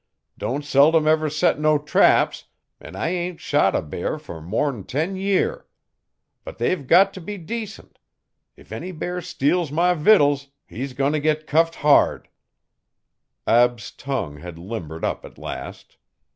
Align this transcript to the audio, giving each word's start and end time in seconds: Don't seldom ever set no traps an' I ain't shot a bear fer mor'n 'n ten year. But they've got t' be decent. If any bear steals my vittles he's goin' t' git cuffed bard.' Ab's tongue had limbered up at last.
Don't 0.35 0.65
seldom 0.65 1.05
ever 1.07 1.29
set 1.29 1.59
no 1.59 1.77
traps 1.77 2.45
an' 2.79 2.95
I 2.95 3.09
ain't 3.09 3.39
shot 3.39 3.75
a 3.75 3.83
bear 3.83 4.17
fer 4.17 4.41
mor'n 4.41 4.77
'n 4.77 4.83
ten 4.83 5.15
year. 5.15 5.67
But 6.43 6.57
they've 6.57 6.87
got 6.87 7.13
t' 7.13 7.19
be 7.21 7.37
decent. 7.37 7.99
If 8.57 8.71
any 8.71 8.91
bear 8.93 9.21
steals 9.21 9.71
my 9.71 9.93
vittles 9.93 10.47
he's 10.65 10.93
goin' 10.93 11.13
t' 11.13 11.19
git 11.19 11.45
cuffed 11.45 11.83
bard.' 11.83 12.29
Ab's 13.45 13.91
tongue 13.91 14.37
had 14.37 14.57
limbered 14.57 15.05
up 15.05 15.23
at 15.23 15.37
last. 15.37 15.97